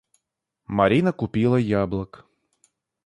[0.65, 2.25] Марина купила яблок.